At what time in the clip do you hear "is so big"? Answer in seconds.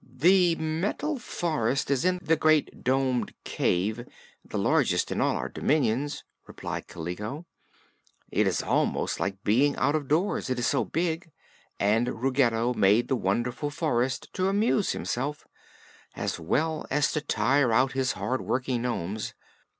10.57-11.29